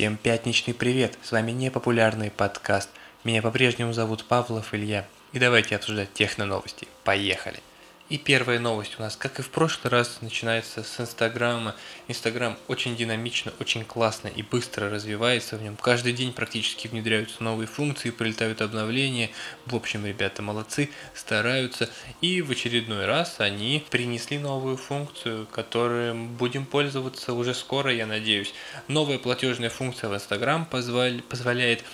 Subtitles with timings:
[0.00, 1.18] Всем пятничный привет!
[1.22, 2.88] С вами непопулярный подкаст.
[3.22, 5.04] Меня по-прежнему зовут Павлов Илья.
[5.34, 6.88] И давайте обсуждать техно-новости.
[7.04, 7.60] Поехали!
[8.10, 11.76] И первая новость у нас, как и в прошлый раз, начинается с Инстаграма.
[12.08, 15.76] Инстаграм очень динамично, очень классно и быстро развивается в нем.
[15.76, 19.30] Каждый день практически внедряются новые функции, прилетают обновления.
[19.64, 21.88] В общем, ребята молодцы, стараются.
[22.20, 28.52] И в очередной раз они принесли новую функцию, которой будем пользоваться уже скоро, я надеюсь.
[28.88, 31.84] Новая платежная функция в Инстаграм позволяет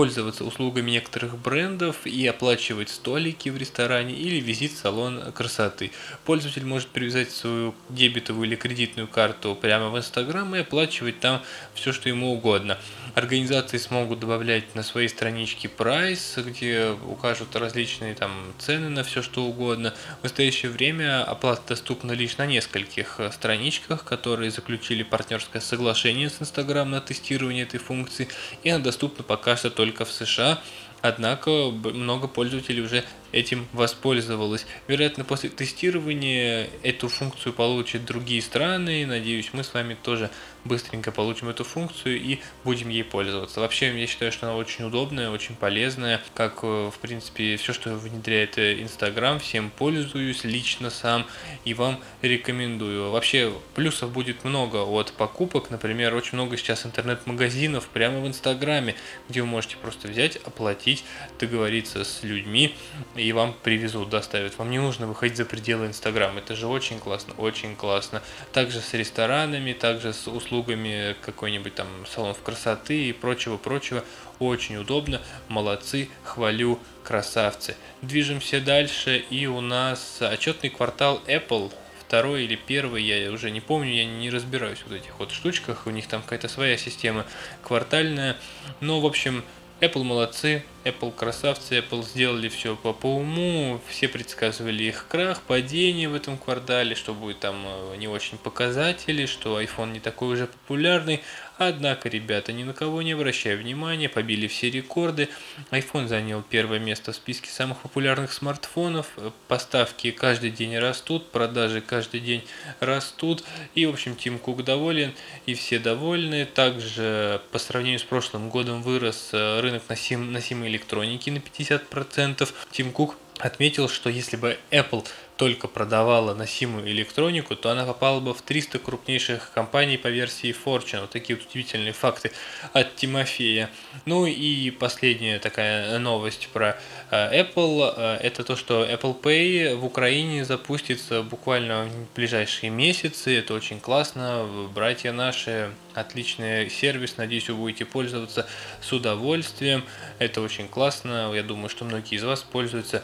[0.00, 5.92] пользоваться услугами некоторых брендов и оплачивать столики в ресторане или визит в салон красоты.
[6.24, 11.42] Пользователь может привязать свою дебетовую или кредитную карту прямо в Инстаграм и оплачивать там
[11.74, 12.78] все, что ему угодно.
[13.14, 19.42] Организации смогут добавлять на своей страничке прайс, где укажут различные там цены на все, что
[19.42, 19.92] угодно.
[20.20, 26.88] В настоящее время оплата доступна лишь на нескольких страничках, которые заключили партнерское соглашение с Инстаграм
[26.88, 28.28] на тестирование этой функции,
[28.62, 30.58] и она доступна пока что только в США,
[31.02, 34.66] однако много пользователей уже этим воспользовалось.
[34.88, 39.06] Вероятно, после тестирования эту функцию получат другие страны.
[39.06, 40.30] Надеюсь, мы с вами тоже
[40.64, 43.60] быстренько получим эту функцию и будем ей пользоваться.
[43.60, 47.94] Вообще, я считаю, что она очень удобная, очень полезная, как, э, в принципе, все, что
[47.94, 51.26] внедряет э, Инстаграм, всем пользуюсь лично сам
[51.64, 53.10] и вам рекомендую.
[53.10, 58.96] Вообще, плюсов будет много от покупок, например, очень много сейчас интернет-магазинов прямо в Инстаграме,
[59.28, 60.89] где вы можете просто взять, оплатить,
[61.38, 62.74] договориться с людьми,
[63.16, 64.58] и вам привезут, доставят.
[64.58, 66.40] Вам не нужно выходить за пределы Инстаграма.
[66.40, 68.22] Это же очень классно, очень классно.
[68.52, 74.04] Также с ресторанами, также с услугами какой-нибудь там салонов красоты и прочего-прочего.
[74.38, 75.20] Очень удобно.
[75.48, 77.76] Молодцы, хвалю, красавцы.
[78.02, 79.24] Движемся дальше.
[79.30, 81.72] И у нас отчетный квартал Apple
[82.10, 85.86] второй или первый, я уже не помню, я не разбираюсь в вот этих вот штучках,
[85.86, 87.24] у них там какая-то своя система
[87.62, 88.36] квартальная.
[88.80, 89.44] Но, в общем,
[89.80, 96.06] Apple молодцы, Apple красавцы, Apple сделали все по, по уму, все предсказывали их крах, падение
[96.06, 100.48] в этом квартале, что будет там э, не очень показатели, что iPhone не такой уже
[100.48, 101.22] популярный,
[101.62, 105.28] Однако, ребята, ни на кого не обращая внимания, побили все рекорды.
[105.70, 109.08] iPhone занял первое место в списке самых популярных смартфонов.
[109.46, 112.42] Поставки каждый день растут, продажи каждый день
[112.80, 113.44] растут.
[113.74, 115.12] И, в общем, Тим Кук доволен,
[115.44, 116.46] и все довольны.
[116.46, 122.48] Также по сравнению с прошлым годом вырос э, рынок носимой электроники на 50%.
[122.70, 125.06] Тим Кук отметил, что если бы Apple
[125.40, 131.00] только продавала носимую электронику, то она попала бы в 300 крупнейших компаний по версии Fortune.
[131.00, 132.30] Вот такие вот удивительные факты
[132.74, 133.70] от Тимофея.
[134.04, 136.76] Ну и последняя такая новость про
[137.10, 137.94] э, Apple.
[137.96, 143.38] Э, это то, что Apple Pay в Украине запустится буквально в ближайшие месяцы.
[143.38, 144.46] Это очень классно.
[144.74, 147.16] Братья наши, отличный сервис.
[147.16, 148.46] Надеюсь, вы будете пользоваться
[148.82, 149.84] с удовольствием.
[150.18, 151.32] Это очень классно.
[151.34, 153.02] Я думаю, что многие из вас пользуются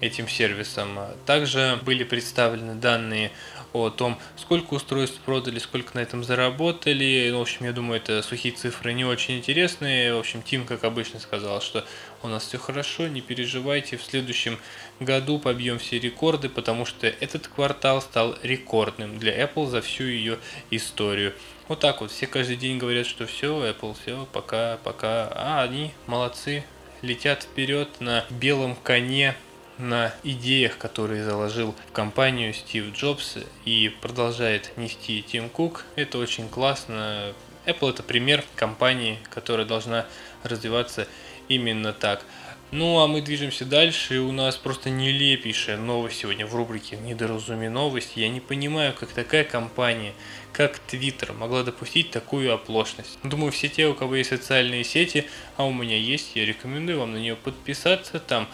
[0.00, 0.98] этим сервисом.
[1.26, 3.32] Также были представлены данные
[3.72, 7.28] о том, сколько устройств продали, сколько на этом заработали.
[7.30, 10.14] Ну, в общем, я думаю, это сухие цифры не очень интересные.
[10.14, 11.84] В общем, Тим, как обычно, сказал, что
[12.22, 14.58] у нас все хорошо, не переживайте, в следующем
[15.00, 20.38] году побьем все рекорды, потому что этот квартал стал рекордным для Apple за всю ее
[20.70, 21.34] историю.
[21.68, 25.28] Вот так вот, все каждый день говорят, что все, Apple, все, пока, пока.
[25.34, 26.64] А они молодцы,
[27.02, 29.36] летят вперед на белом коне
[29.78, 35.84] на идеях, которые заложил в компанию Стив Джобс и продолжает нести Тим Кук.
[35.96, 37.32] Это очень классно.
[37.66, 40.06] Apple это пример компании, которая должна
[40.42, 41.06] развиваться
[41.48, 42.24] именно так.
[42.70, 47.70] Ну, а мы движемся дальше, и у нас просто нелепейшая новость сегодня в рубрике «Недоразуме
[47.70, 48.18] новости».
[48.18, 50.12] Я не понимаю, как такая компания,
[50.52, 53.18] как Twitter, могла допустить такую оплошность.
[53.22, 57.14] Думаю, все те, у кого есть социальные сети, а у меня есть, я рекомендую вам
[57.14, 58.20] на нее подписаться.
[58.20, 58.46] Там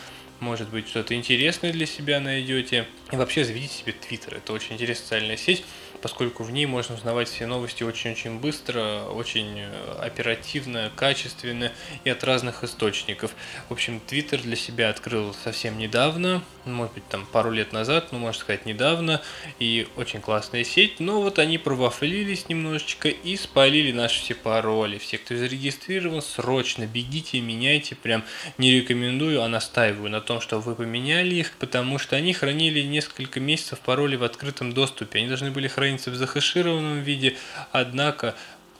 [0.45, 2.87] может быть, что-то интересное для себя найдете.
[3.11, 4.35] И вообще заведите себе Твиттер.
[4.37, 5.65] Это очень интересная социальная сеть
[6.05, 11.73] поскольку в ней можно узнавать все новости очень-очень быстро, очень э, оперативно, качественно
[12.05, 13.35] и от разных источников.
[13.71, 18.19] В общем, Твиттер для себя открыл совсем недавно, может быть, там пару лет назад, ну,
[18.19, 19.23] можно сказать, недавно,
[19.59, 24.99] и очень классная сеть, но вот они провафлились немножечко и спалили наши все пароли.
[24.99, 28.25] Все, кто зарегистрирован, срочно бегите, меняйте, прям
[28.59, 33.41] не рекомендую, а настаиваю на том, что вы поменяли их, потому что они хранили несколько
[33.41, 37.37] месяцев пароли в открытом доступе, они должны были хранить хранится в захешированном виде,
[37.73, 38.35] однако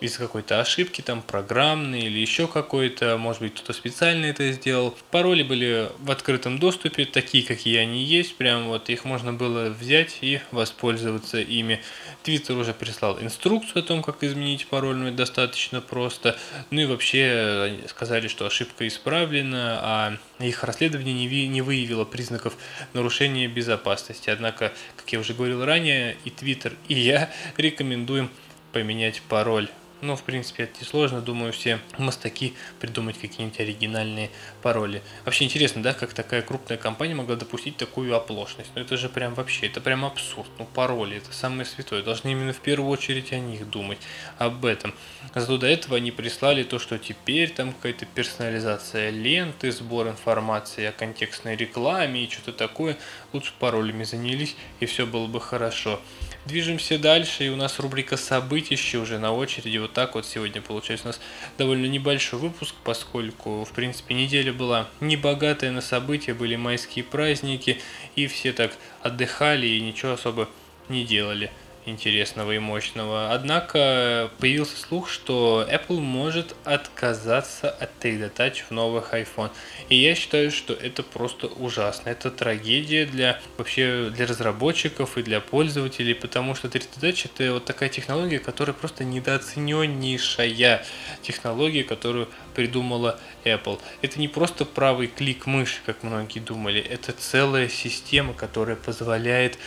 [0.05, 4.97] из какой-то ошибки, там программной или еще какой-то, может быть, кто-то специально это сделал.
[5.11, 10.19] Пароли были в открытом доступе, такие, какие они есть, прям вот их можно было взять
[10.21, 11.81] и воспользоваться ими.
[12.23, 16.37] Твиттер уже прислал инструкцию о том, как изменить пароль, но это достаточно просто.
[16.71, 22.55] Ну и вообще сказали, что ошибка исправлена, а их расследование не, не выявило признаков
[22.93, 24.31] нарушения безопасности.
[24.31, 28.31] Однако, как я уже говорил ранее, и Твиттер, и я рекомендуем
[28.73, 29.69] поменять пароль
[30.01, 31.21] ну, в принципе, это несложно.
[31.21, 34.31] Думаю, все мастаки придумать какие-нибудь оригинальные
[34.63, 35.03] пароли.
[35.25, 38.71] Вообще интересно, да, как такая крупная компания могла допустить такую оплошность.
[38.75, 40.49] Ну, это же прям вообще, это прям абсурд.
[40.59, 42.03] Ну, пароли, это самое святое.
[42.03, 43.99] Должны именно в первую очередь о них думать,
[44.39, 44.95] об этом.
[45.35, 50.93] Зато до этого они прислали то, что теперь там какая-то персонализация ленты, сбор информации о
[50.93, 52.99] контекстной рекламе и что-то такое.
[53.33, 56.01] Лучше паролями занялись, и все было бы хорошо.
[56.47, 59.79] Движемся дальше, и у нас рубрика «Событища» уже на очереди.
[59.79, 61.21] Вот так вот сегодня получается у нас
[61.57, 67.81] довольно небольшой выпуск, поскольку, в принципе, неделя была небогатая на события, были майские праздники,
[68.15, 70.51] и все так отдыхали и ничего особо
[70.91, 71.51] не делали
[71.87, 73.33] интересного и мощного.
[73.33, 79.51] Однако появился слух, что Apple может отказаться от 3D Touch в новых iPhone.
[79.89, 82.09] И я считаю, что это просто ужасно.
[82.09, 87.65] Это трагедия для вообще для разработчиков и для пользователей, потому что 3D Touch это вот
[87.65, 90.85] такая технология, которая просто недооцененнейшая
[91.23, 93.81] технология, которую придумала Apple.
[94.03, 99.59] Это не просто правый клик мыши, как многие думали, это целая система, которая позволяет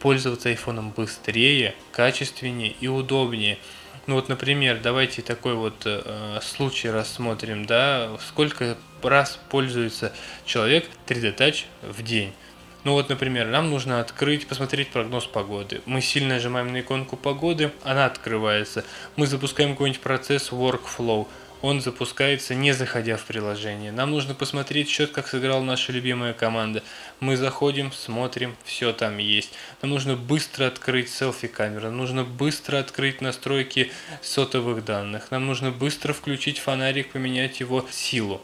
[0.00, 3.58] пользоваться айфоном быстрее, качественнее и удобнее.
[4.06, 10.12] Ну вот, например, давайте такой вот э, случай рассмотрим, да, сколько раз пользуется
[10.44, 12.32] человек 3D Touch в день.
[12.82, 15.82] Ну вот, например, нам нужно открыть, посмотреть прогноз погоды.
[15.84, 18.84] Мы сильно нажимаем на иконку погоды, она открывается.
[19.16, 21.28] Мы запускаем какой-нибудь процесс workflow–
[21.62, 23.92] он запускается не заходя в приложение.
[23.92, 26.82] Нам нужно посмотреть счет, как сыграла наша любимая команда.
[27.20, 29.52] Мы заходим, смотрим, все там есть.
[29.82, 33.92] Нам нужно быстро открыть селфи-камеру, нужно быстро открыть настройки
[34.22, 38.40] сотовых данных, нам нужно быстро включить фонарик, поменять его силу.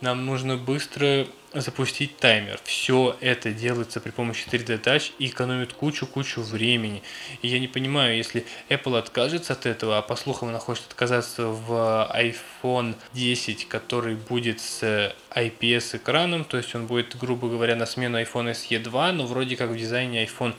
[0.00, 1.26] Нам нужно быстро
[1.60, 2.58] запустить таймер.
[2.64, 7.02] Все это делается при помощи 3D Touch и экономит кучу-кучу времени.
[7.42, 11.46] И я не понимаю, если Apple откажется от этого, а по слухам она хочет отказаться
[11.46, 17.86] в iPhone 10, который будет с IPS экраном, то есть он будет, грубо говоря, на
[17.86, 20.54] смену iPhone SE 2, но вроде как в дизайне iPhone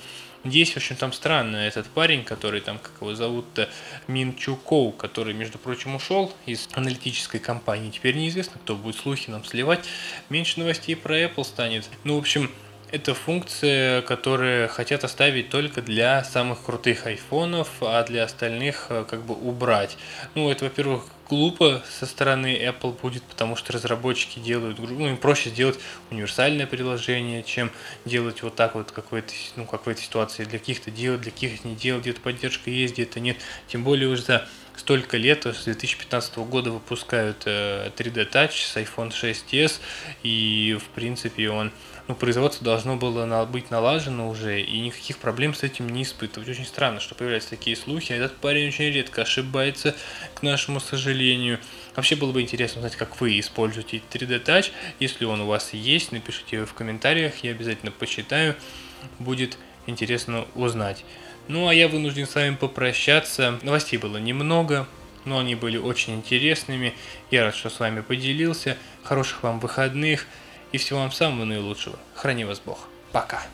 [0.50, 3.70] Здесь, в общем, там странно этот парень, который там, как его зовут-то,
[4.08, 7.92] Мин Чукоу, который, между прочим, ушел из аналитической компании.
[7.92, 9.86] Теперь неизвестно, кто будет слухи нам сливать.
[10.30, 11.90] Меньше новостей про Apple станет.
[12.04, 12.50] Ну, в общем,
[12.92, 19.26] это функция, которую хотят оставить только для самых крутых айфонов, а для остальных э, как
[19.26, 19.98] бы убрать.
[20.36, 25.50] Ну, это, во-первых, глупо со стороны Apple будет, потому что разработчики делают, ну, им проще
[25.50, 25.80] сделать
[26.10, 27.72] универсальное приложение, чем
[28.06, 30.46] делать вот так вот, как в этой, ну, как в этой ситуации.
[30.46, 33.38] Для каких-то делать, для каких-то не делать, где-то поддержка есть, где-то нет.
[33.68, 34.48] Тем более уже за
[34.78, 39.80] столько лет, с 2015 года выпускают 3D э, Touch с iPhone 6s,
[40.24, 41.72] и, в принципе, он
[42.08, 46.48] ну, производство должно было быть налажено уже, и никаких проблем с этим не испытывать.
[46.48, 49.94] Очень странно, что появляются такие слухи, а этот парень очень редко ошибается,
[50.34, 51.60] к нашему сожалению.
[51.96, 54.72] Вообще было бы интересно узнать, как вы используете 3D Touch.
[55.00, 58.56] Если он у вас есть, напишите в комментариях, я обязательно почитаю.
[59.20, 61.04] Будет интересно узнать.
[61.48, 63.60] Ну а я вынужден с вами попрощаться.
[63.62, 64.88] Новостей было немного,
[65.26, 66.94] но они были очень интересными.
[67.32, 68.78] Я рад, что с вами поделился.
[69.04, 70.28] Хороших вам выходных
[70.72, 71.98] и всего вам самого наилучшего.
[72.16, 72.80] Храни вас Бог.
[73.12, 73.46] Пока.